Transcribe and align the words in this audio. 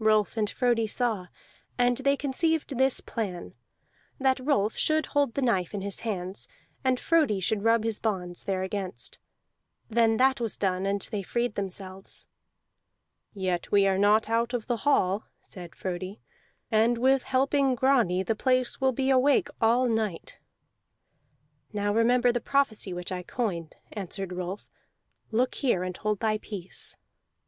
Rolf 0.00 0.36
and 0.36 0.50
Frodi 0.50 0.88
saw; 0.88 1.28
and 1.78 1.98
they 1.98 2.16
conceived 2.16 2.76
this 2.76 3.00
plan, 3.00 3.54
that 4.18 4.40
Rolf 4.44 4.74
should 4.74 5.06
hold 5.06 5.34
the 5.34 5.42
knife 5.42 5.74
in 5.74 5.80
his 5.80 6.00
hands, 6.00 6.48
and 6.82 6.98
Frodi 6.98 7.38
should 7.38 7.62
rub 7.62 7.84
his 7.84 8.00
bonds 8.00 8.42
thereagainst. 8.46 9.18
Then 9.88 10.16
that 10.16 10.40
was 10.40 10.56
done, 10.56 10.86
and 10.86 11.00
they 11.12 11.22
freed 11.22 11.54
themselves. 11.54 12.26
"Yet 13.32 13.70
we 13.70 13.86
are 13.86 13.96
not 13.96 14.28
out 14.28 14.52
of 14.52 14.66
the 14.66 14.78
hall," 14.78 15.22
said 15.40 15.76
Frodi, 15.76 16.18
"and 16.68 16.98
with 16.98 17.22
helping 17.22 17.76
Grani 17.76 18.24
the 18.24 18.34
place 18.34 18.80
will 18.80 18.90
be 18.92 19.08
awake 19.08 19.46
all 19.60 19.86
night." 19.88 20.40
"Now 21.72 21.94
remember 21.94 22.32
the 22.32 22.40
prophecy 22.40 22.92
which 22.92 23.12
I 23.12 23.22
coined," 23.22 23.76
answered 23.92 24.32
Rolf. 24.32 24.68
"Look 25.30 25.54
here 25.54 25.84
and 25.84 25.96
hold 25.96 26.18
thy 26.18 26.38
peace." 26.38 26.96